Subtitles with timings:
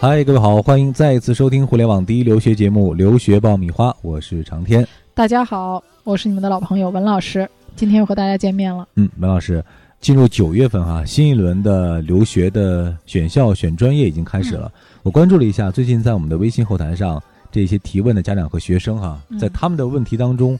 [0.00, 4.86] 嗨，各位好，欢迎再一次收听互联网第一留学节目《留学爆米花》，我是长天。
[5.12, 8.86] 大家好，我是你们的老朋友文老师，今天又和大家见面了。
[8.94, 9.62] 嗯，文老师，
[10.00, 14.70] 进入九月份哈，新一轮的留学的选校选专业已经开始了。
[15.02, 20.56] 我关注了一下，最近在我们的微信后台上这些提问的家长和学生哈，在他们的问题当中，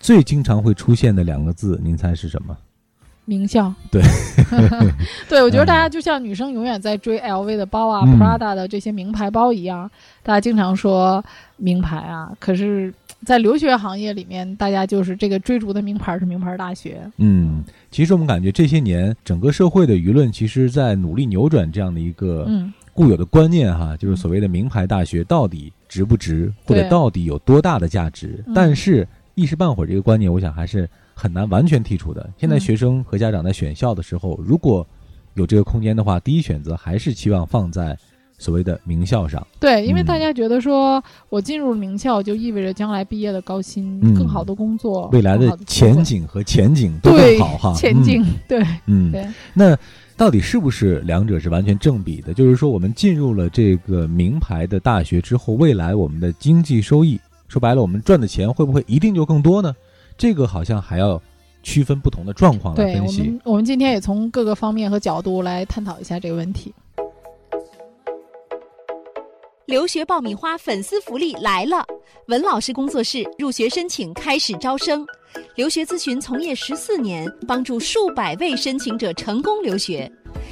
[0.00, 2.56] 最经常会出现的两个字，您猜是什么？
[3.30, 4.02] 名校，对，
[5.30, 9.88] 对，我觉得大家就像女生永远在追 LV 的包啊、Prada 的这些名牌包一样，
[10.24, 11.24] 大家经常说
[11.56, 12.32] 名牌啊。
[12.40, 12.92] 可是，
[13.24, 17.08] 在留学行业里面，大家就是这个追逐的名牌是名牌大学。
[17.18, 17.62] 嗯，
[17.92, 22.50] 其实我们感觉这些年整个社会的舆论，其实在努力扭转这样的一个
[22.92, 28.42] 固有的观念哈，就是所谓的名牌大学到底值不值，或者到底有多大的价值？
[28.52, 30.90] 但是一时半会儿这个观念，我想还是。
[31.20, 32.30] 很难完全剔除的。
[32.38, 34.86] 现在学生和家长在选校的时候，如果
[35.34, 37.94] 有这个空间的话，第一选择还是期望放在
[38.38, 39.46] 所谓的名校上。
[39.60, 47.74] 对，因为大家觉得说我进入名校就意味着将来毕业的高薪、更好的工作、未来的前景和前景都更好哈。
[47.74, 49.12] 前景对，嗯，
[49.52, 49.76] 那
[50.16, 52.32] 到底是不是两者是完全正比的？
[52.32, 59.74] 就是说，我们进入了这个名牌的大学之后，未来我们的经济收益，说白了，我们赚的钱会不会一定就更多呢？
[60.20, 61.18] 这个好像还要
[61.62, 63.22] 区分不同的状况来分析。
[63.22, 66.74] 我们我们今天也从各个方面和角度来探讨一下这个问题。
[69.64, 71.82] 留学爆米花粉丝福利来了！
[72.26, 75.06] 文老师工作室入学申请开始招生，
[75.54, 80.10] 留学咨询从业十四年，帮助数百位申请者成功留学。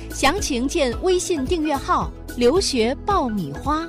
[0.09, 3.87] 详情见微信订阅号“留学爆米花”。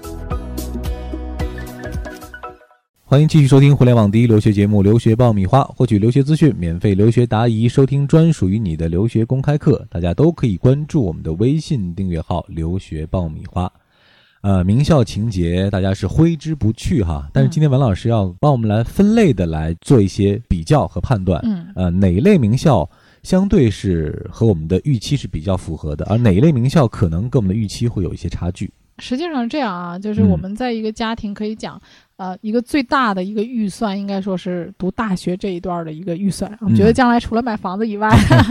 [3.09, 9.83] 欢迎继续收听互联网第一留学节目《留学爆米花》，获取留学资讯、免费留学答疑、收听专属于你的留学公开课。
[9.89, 13.67] 大家都可以关注我们的微信订阅号“留学爆米花”。
[14.41, 21.41] 呃，名校情节大家是挥之不去哈，但是今天文老师要帮我们来分类的来做一些比较和判断。
[21.43, 22.87] 嗯，呃，哪一类名校
[23.23, 28.71] 相对是和我们的预期是比较符合的，而哪一类名校可能跟我们的预期会有一些差距？
[28.99, 31.81] 实际上是这样啊，就是我们在一个家庭可以讲。
[32.19, 36.51] 呃，一个最大的一个预算，应该说是读大学这一段的一个预算。
[36.59, 38.09] 我觉得将来除了买房子以外，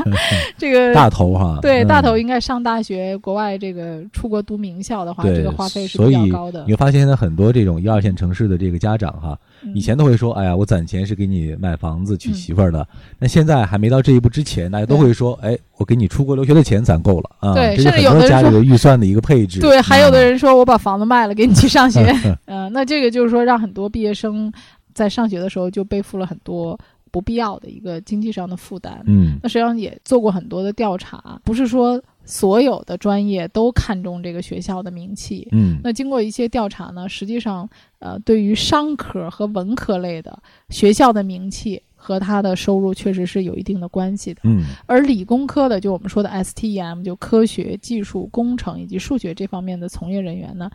[0.56, 6.64] 这个大头哈，对大头应该上大学，国外这个出国读名校的话，这个花费是比较高的。
[6.66, 9.38] 你会发现现在很多这种一二线城市的这个家长哈，
[9.74, 12.88] 以前都会说，哎呀，我攒钱是给你买房子娶媳妇儿的。
[13.18, 17.52] 那现在还没到这一步之前，大家都会说，哎，我给你出国留学的钱攒够了啊。
[17.52, 19.60] 对，甚至有的家里的预算的一个配置。
[19.60, 22.00] 对，还有的人说我把房子卖了给你去上学。
[22.46, 23.57] 嗯，那这个就是说让。
[23.60, 24.52] 很多毕业生
[24.94, 26.78] 在上学的时候就背负了很多
[27.10, 29.02] 不必要的一个经济上的负担。
[29.06, 35.48] 嗯，那实际上也做过很多的调查，不是说所有的专业都看重这个学校的名气。
[35.52, 37.68] 嗯，那经过一些调查呢，实际上
[38.00, 40.38] 呃，对于商科和文科类的
[40.68, 44.42] 学校的名气和他的收入确实是有一定的关系的。
[44.44, 50.70] 嗯，而理工科的，就我们说的 STEM，就科学技术、工程以及数学这方面的从业人员呢。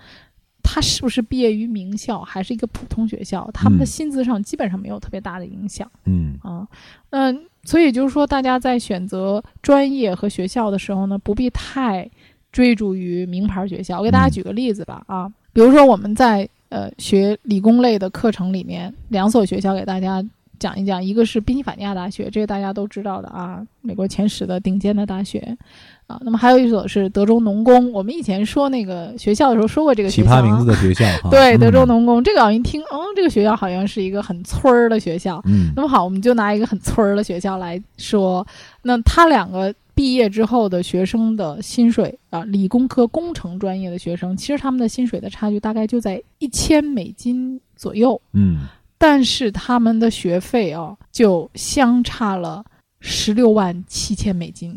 [0.74, 3.48] 他是不是毕业于名校还是一个普通学校？
[3.54, 5.88] 他们的薪资上基本上没有特别大的影响。
[6.06, 6.68] 嗯啊，
[7.12, 7.32] 那
[7.64, 12.10] 所以就是说，大家在选择专业和学校的时候呢，不必太
[12.52, 14.00] 追逐于名牌学校。
[14.00, 20.26] 我给大家举个例子吧啊，比如说我们在呃学理工类的课程里面，两所学校给大家
[20.60, 25.58] 讲一讲，一个是宾夕法尼亚大学，这个大家都知道的啊，美国前十的顶尖的大学。
[26.06, 27.90] 啊，那么还有一所是德州农工。
[27.94, 31.06] 我们以前说那个学校的时候说过这个奇葩名字的学校。
[31.32, 35.42] 对，德州农工这个好像一听，嗯，这个学校好像是一个很村儿的学校。
[35.46, 38.46] 嗯，那么好，我们就拿一个很村儿的学校来说，
[38.82, 48.20] 那他两个毕业之后的学生的薪水啊，理工科工程专业的学生，其实他们的薪水的差距大概就在一千美金左右。
[48.34, 48.66] 嗯，
[49.04, 52.64] 但是他们的学费啊，就相差了。
[53.06, 54.74] 十六万七千美金，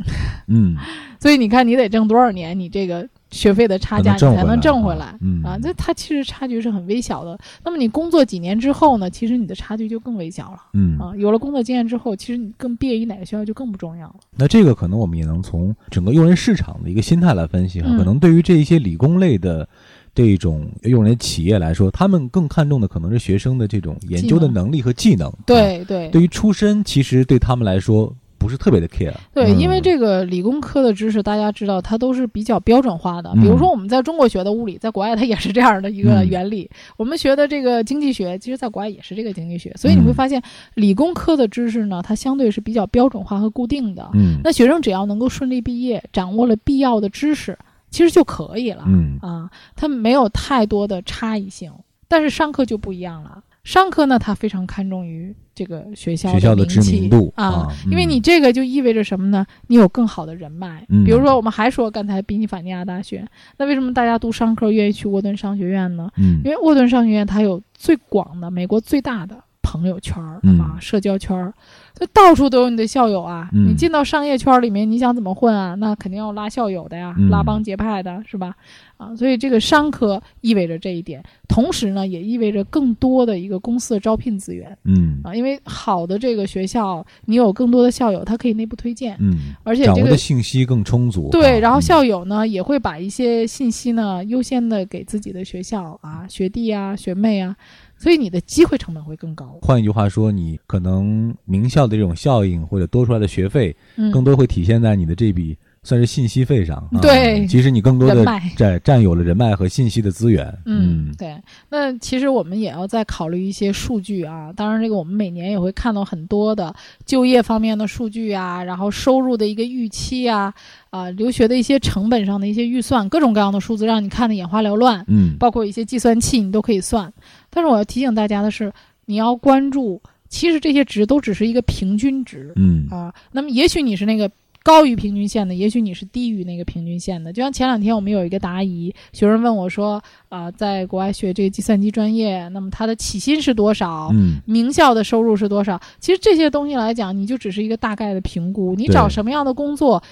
[0.49, 0.75] 嗯，
[1.21, 7.39] 所以你看，你得挣多少年，你这个学费的差价你才能挣回来，嗯啊，这它其实差距是很微小的。
[7.65, 9.09] 那么你工作几年之后呢？
[9.09, 14.17] 其实你的差距就更微小了，嗯啊，有了工作经验之后，其实你更毕业于哪个学校就更不重要了。
[14.37, 19.69] 那这个可能我们也能从整个用人市场的一个心态来分析哈，可能对于这一些理工类的
[20.17, 25.33] 这种用人企业来说，他们更看重的可能是学生的这种研究的能力和技能。
[25.47, 28.13] 对对，对于出身，其实对他们来说。
[28.39, 33.33] 不是特别的 care，对，因为这个理工科的知识，大家知道它都是比较标准化的。
[33.37, 36.71] 比如说我们在中国学的物理，在国外它也是这样的一个原理。
[36.97, 39.73] 我们学的这个经济学，其实在国外也是这个经济学。
[39.75, 40.41] 所以你会发现，
[40.75, 44.09] 理工科的知识呢，它相对是比较标准化和固定的。
[44.15, 47.59] 嗯，那学生只要能够顺利毕业，掌握了必要的知识，
[47.91, 48.85] 其实就可以了。
[48.87, 51.73] 嗯啊，它没有太多的差异性。
[52.09, 59.45] 但是商科就不一样了，商科呢，它非常看重于这个学校学校的知名度啊，因为你这个就意味着什么呢？
[59.67, 60.87] 你有更好的人脉。
[61.05, 63.27] 比如说，我们还说刚才宾夕法尼亚大学，
[63.59, 66.09] 那为什么大家读商科愿意去沃顿商学院呢？
[66.17, 71.53] 嗯，因为沃顿商学院它有最广的美国最大的朋友圈儿啊，社交圈儿。
[71.99, 73.49] 这到处都有你的校友啊！
[73.53, 75.75] 你进到商业圈里面，你想怎么混啊？
[75.77, 78.55] 那肯定要拉校友的呀，拉帮结派的是吧？
[78.99, 84.77] 啊，所以这个商科意味着这一点，同时呢，也意味着更多的一个公司的招聘资源。
[84.85, 89.17] 嗯啊，因为好的这个学校，你有更多的校友，他可以内部推荐。
[89.19, 91.31] 嗯，而且这个信息更充足。
[91.31, 97.57] 对，然后校友呢也会把一些信息呢优先的给自己的学校啊学弟啊学妹啊。
[97.99, 99.59] 所以你的机会成本会更高。
[99.63, 103.75] 换一句话说，你可能名校的这种效应或者多出来的学费，
[104.13, 105.57] 更多会体现在你的这笔。
[105.87, 108.25] 算是信息费上，对，其实你更多的
[108.57, 110.53] 占占有了人脉和信息的资源。
[110.65, 111.37] 嗯，对。
[111.69, 114.53] 那其实我们也要再考虑一些数据啊。
[114.57, 116.75] 当然，这个我们每年也会看到很多的
[117.05, 120.53] 就业方面的数据啊，然后收入的一个预期啊，
[120.91, 125.05] 啊，留学的一些成本上的一些预算，各种各样的数字让你看的眼花缭乱。
[125.07, 127.13] 嗯，包括一些计算器你都可以算。
[127.49, 128.73] 但是我要提醒大家的是，
[129.05, 132.53] 你要关注，其实这些值都只是一个平均值。
[132.57, 134.29] 嗯啊，那么也许你是那个。
[134.67, 137.33] 高于平均线的，也许你是低于那个平均线的。
[137.33, 144.11] 就像前两天我们有一个答疑，学生问我说：“啊，在国外学这个计算机专业，那么他的起薪是多少？
[144.13, 148.75] 嗯，名校的收入是多少？”其实这些东西来讲，你就只是一个大概的评估。
[148.75, 150.03] 你找什么样的工作，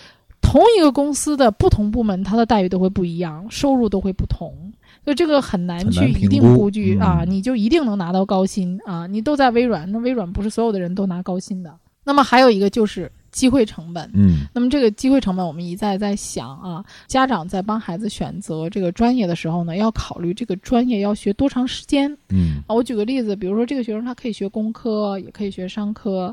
[0.41, 4.55] 同一个公司的不同部门，它的待遇都会不一样，收入都会不同。
[5.03, 9.09] 所以这个很难去一定估计啊，你就一定能拿到高薪啊？
[9.09, 11.75] 你都在微软，那微软不是所有的人都拿高薪的。
[12.05, 13.11] 那么还有一个就是。
[13.35, 26.33] 机会成本，嗯，那么这个机会成本，我们一再在想啊，家长在帮孩子选择这个专业的时候呢，要考虑这个专业要学多长时间，嗯，啊，我举个例子，比如说这个学生他可以学工科，也可以学商科，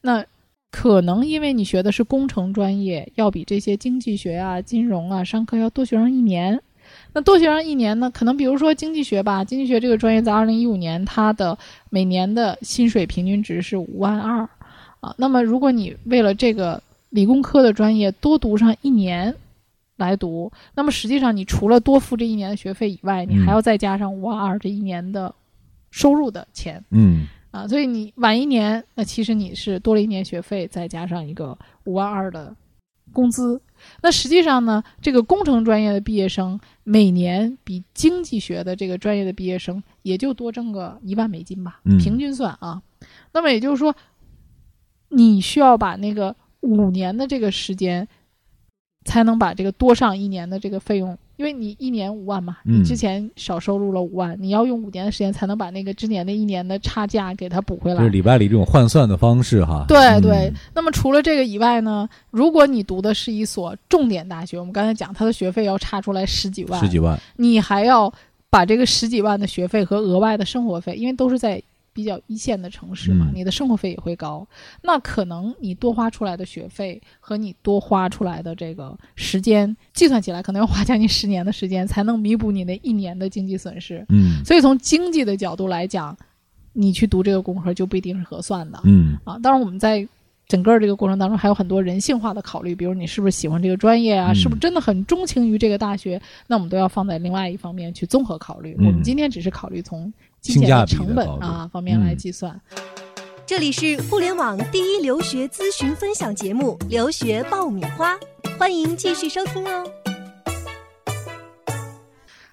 [0.00, 0.24] 那
[0.70, 6.58] 可能因为你学的是工程专业，要比这些经济学啊、金融啊、商科要多学上一年，
[7.12, 11.58] 那多学上一年呢，可能比如说经济学吧，经济学这个专业在二零一五年它的
[11.90, 14.48] 每年的薪水平均值是五万二。
[15.00, 19.34] 啊，那么如果你为了这个理工科的专业多读上一年
[19.96, 25.34] 来读，那么实际上你除了多付这一年的学费以外，你还要再加上五万二这一年的
[25.90, 26.84] 收入的钱。
[26.90, 32.54] 嗯，啊，所以你晚一年，那其实你是多了一年学费，再加上一个五万二的
[33.12, 33.60] 工资。
[34.02, 42.82] 那实际上呢，这个工程专业的毕业生每年比经济学的这个专业的毕业生也就多挣个一万美金吧，平均算啊。
[43.32, 43.94] 那么也就是说。
[45.08, 48.06] 你需要把那个五年的这个时间，
[49.04, 57.98] 才能把这个多上一年的这个费用，因为你一年五万嘛，你之前少收入了五万，你要用五年的时间才能把那个之前的一年的差价给它补回来。
[57.98, 59.86] 就是礼拜里这种换算的方式哈。
[59.88, 60.52] 对对。
[60.74, 68.12] 那么除了这个以外呢，如果你读的是一所重点大学，我们刚才讲它的学费要差出来十几万，十几万，你还要
[68.50, 71.62] 把这个十几万的学费和额外的生活费，因为都是在。
[71.98, 74.46] 比较一线的城市嘛，你的生活费也会高，
[74.82, 84.06] 那可能你多花出来的学费和你多花出来的这个时间，计算起来可能要花将近十年的时间才能弥补你那一年的经济损失。
[84.10, 86.16] 嗯，所以从经济的角度来讲，
[86.72, 88.80] 你去读这个工科就不一定是合算的。
[88.84, 90.06] 嗯，啊，当然我们在
[90.48, 98.74] 整个这个过程当中还有很多人性化的考虑，比如你是不是喜欢这个专业啊，是不是真的很钟情于这个大学，那我们都要放在另外一方面去综合考虑。
[98.78, 100.12] 我们今天只是考虑从。
[100.40, 102.58] 性价比成本啊方面来计算。
[103.44, 108.14] 这里是互联网第一留学咨询分享节目《留学爆米花》，
[108.56, 110.07] 欢迎继续收听哦。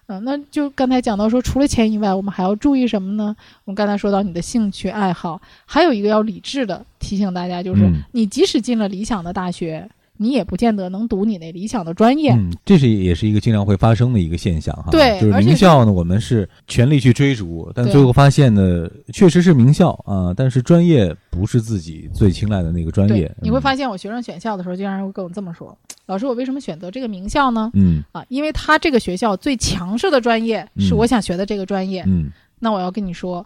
[0.08, 3.36] 嗯，那就刚才讲到说，除了钱以外，我们还要注意什么呢？
[3.64, 9.90] 我们刚才说到你的兴趣爱好，还有一个要理智的提醒大家，就是你即使进了理想的大学。
[10.18, 14.90] 你也不见得能读你那理想的专业，嗯，这是也是一个经常会发生的一个现象哈。
[14.92, 23.30] 对，就是名校呢，我们是全力去追逐，但最后发现呢，确实是名校啊，但是专业不是自己最青睐的那个专业。
[23.42, 32.04] 你会发现，我学生选校的时候，经常会跟我这么说：“老师，我为什么选择这个名校呢？”嗯，啊，因为他这个学校最强势的专业是我想学的这个专业。
[32.08, 33.46] 嗯，那我要跟你说，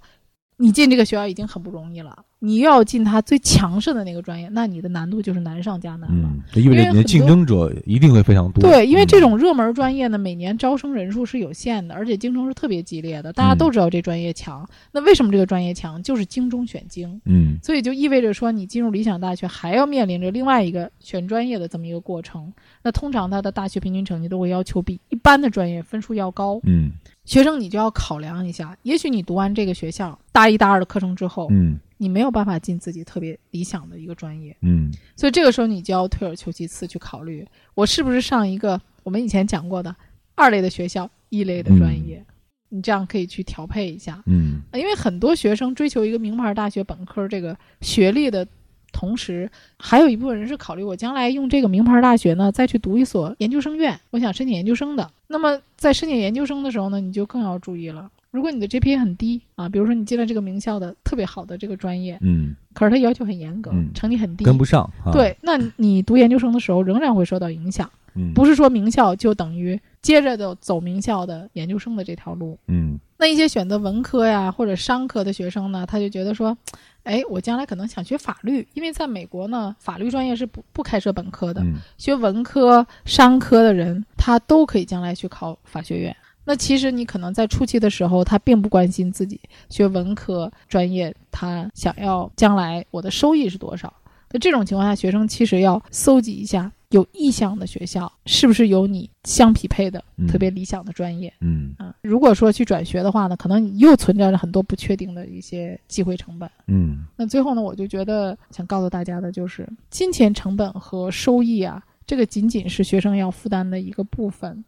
[0.57, 2.15] 你进这个学校已经很不容易了。
[2.41, 6.29] 你要进他最强势的那个专业，那你的难度就是难上加难了。
[6.29, 8.62] 嗯，这意味着你的竞争者一定会非常多。
[8.62, 13.34] 对，因为这种热门专业呢，每年招生人数是有限的，而且竞争是特别激烈的。
[13.34, 16.01] 大家都知道这专业强，那为什么这个专业强？
[16.01, 17.19] 就是精中选精。
[17.25, 22.53] 嗯，所以就意味着说，你进入理想大学还要面临着另外一个选专业的这么一个过程。
[22.84, 26.62] 那通常他的大学平均成绩都会要求比一般的专业分数要高。
[26.63, 26.91] 嗯，
[27.25, 31.77] 学生你就要考量一下，也许你读完这个学校大一、大二的课程之后，嗯。
[32.01, 39.94] 你没有办法进自己特别理想的一个专业，嗯，所以这个时候你就要退而求其次去考虑，我是不是上一个我们以前讲过的
[40.34, 42.24] 二类的学校，一类的专业，
[42.70, 48.48] 你这样可以去调配一下，嗯，因为很多学生追求一个名牌大学本科这个学历的
[48.94, 55.12] 同时，还有一部分人是考虑我将来用这个名牌大学呢再去读一所研究生院，我想申请研究生的。
[55.27, 58.10] 那么在申请研究生的时候呢，你就更要注意了。
[58.31, 64.88] 如果你的 GPA 很低啊，比如说你进了这个名校的特别好的这个专业，嗯，可是它要求很严格，成绩很低，跟不上。
[65.12, 67.89] 对，那你读研究生的时候仍然会受到影响。
[68.15, 72.57] 嗯，不是说名校就等于接着的走名校的研究生的这条路。
[72.67, 76.55] 嗯，那一些选择文科呀或者商科的学生呢，他就觉得说，
[77.03, 81.63] 哎，我将来可能想学法律，因为在美国呢，法律专业是不不开设本科的。
[81.98, 86.15] 学文科、商科的人，他都可以将来去考法学院。
[86.50, 89.39] 那其实你可能在初期的时候，他并不关心自己
[89.70, 93.94] 学文科专业，他想要将来我的收益是多少。
[94.32, 101.32] 那这种情况下，学生其实要搜集一下有意向的学校，是不是有你相匹配的特别理想的专业。
[101.39, 106.50] 嗯啊，如果说去转学的话呢，可能你又存在着很多不确定的一些机会成本。
[106.65, 114.65] 嗯，那最后呢，我就觉得想告诉大家的就是，金钱成本和收益啊，这个仅仅是学生要负担的一个部分。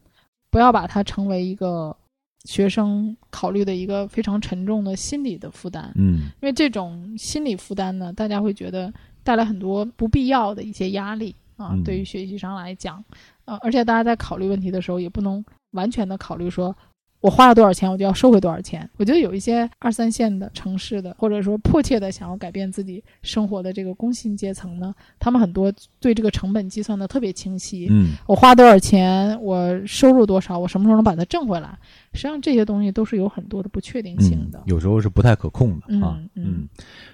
[0.51, 1.95] 不要把它成为一个
[2.43, 8.93] 学生考虑的一个非常沉重的心理的负担，嗯，因为这种心理负担呢，大家会觉得
[9.23, 13.03] 带来很多不必要的一些压力啊，对于学习上来讲，
[13.45, 16.75] 呃，而且大家在考虑问题的时候，也不能完全的考虑说。
[17.21, 18.89] 我花了多少钱，我就要收回多少钱。
[18.97, 27.87] 我觉得有一些二三线的城市的，或者说迫切的想要改变自己生活的这个工薪阶层呢，他们很多对这个成本计算的特别清晰。
[27.91, 31.77] 嗯，我花多少钱，我收入多少，我什么时候能把它挣回来？
[32.13, 36.19] 实际上这些东西都是有很多的不确定性的，有时候是不太可控的啊。
[36.35, 36.67] 嗯，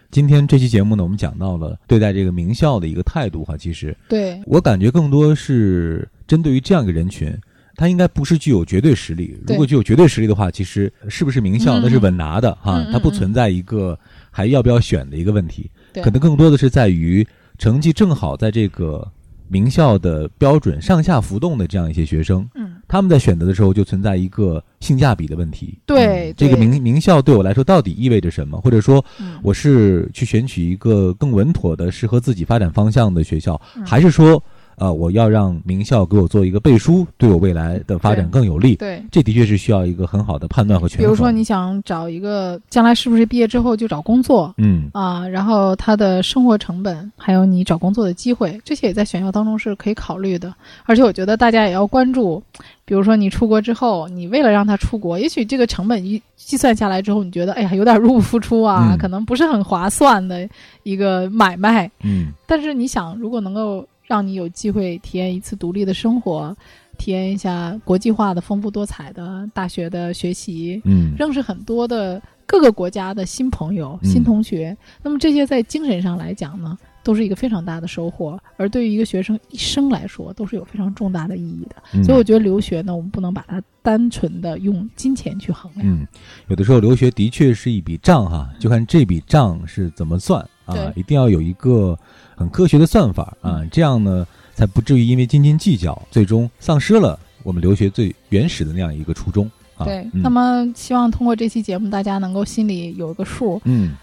[0.10, 7.38] 今天这期节目呢，我们讲到了对待这个名校的一个态度哈，其实对我感觉更多是针对于这样一个人群。
[7.77, 9.39] 他应该不是具有绝对实力。
[9.48, 13.98] 如果具有绝对实力的话，其实是不是名校那是稳拿的哈，它不存在一个
[14.31, 15.69] 还要不要选的一个问题。
[16.03, 17.25] 可能更多的是在于
[17.60, 19.07] 成绩正好在这个
[19.48, 25.77] 名校的标准上下浮动的这样一些学生，嗯，他们在选择的时候就存在一个性价比的问题。
[25.86, 28.60] 对，这个名名校对我来说到底意味着什么？
[28.60, 29.03] 或者说，
[29.43, 34.43] 我是去选取一个更稳妥的、适合自己发展方向的学校，还是说？
[34.77, 38.75] 呃，我要让名校给我做一个背书，对我未来的发展更有利。
[38.75, 41.05] 对，这的确是需要一个很好的判断和权衡。
[41.05, 44.53] 比如说，你想找一个将来是不是毕业之后就找工作？
[44.57, 50.53] 嗯啊，然后他的生活成本，还有你找工作的机会，这些也在选校当中是可以考虑的。
[50.86, 52.43] 而且，我觉得大家也要关注，
[52.86, 60.48] 比如说你出国之后，你为了让他出国，也许这个成本一计算下来之后，你觉得哎呀有点入不敷出啊，可能不是很划算的
[60.84, 61.89] 一个买卖。
[62.03, 63.84] 嗯，但是你想，如果能够。
[64.08, 66.56] 让你有机会体验一次独立的生活，
[66.98, 74.76] 体验一下国际化的丰富多彩的大学的学习，嗯，认识很多的各个国家的新朋友、新同学。
[75.04, 82.04] 那么这些在精神上来讲呢，都是一个非常大的收获，而对于一个学生一生来说，都是有非常重大的意义的。
[82.04, 85.86] 所以我觉得留学呢，我们不能把它单纯的用金钱去衡量。
[85.86, 86.08] 嗯，
[86.48, 91.98] 有的时候留学的确是一笔账哈，就看这笔账是怎么算啊，一定要有一个。
[92.40, 99.86] 很科学的算法啊，这样呢才不至于因为斤斤计较，最终丧失了我们留学最原始的那样一个初衷啊。
[99.86, 103.60] 对，那么希望通过这期节目，大家能够心里有个数。
[103.64, 103.96] 嗯，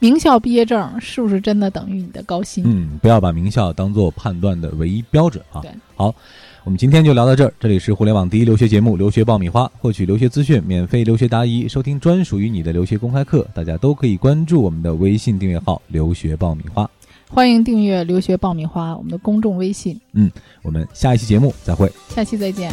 [0.00, 2.64] 名校毕业证是不是真的等于你的高薪？
[2.66, 5.60] 嗯，不要把名校当做判断的唯一标准啊。
[5.60, 6.12] 对，好，
[6.66, 7.54] 我们今天就聊到这儿。
[7.60, 16.90] 这里是互联网第一留学节目《留学爆米花》，获取留学资讯、免费留学答疑、收听专属于你的留学公开课，大家都可以关注我们的微信订阅号“留学爆米花”。
[17.30, 19.96] 欢迎订阅“留学爆米花”我们的公众微信。
[20.14, 20.28] 嗯，
[20.62, 21.88] 我们下一期节目再会。
[22.08, 22.72] 下期再见。